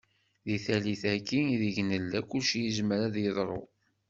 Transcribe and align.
Di 0.45 0.57
tallit-agi 0.65 1.41
ideg 1.53 1.77
nella 1.89 2.19
kullci 2.29 2.57
yezmer 2.61 2.99
a 3.07 3.09
d-yeḍru. 3.13 3.61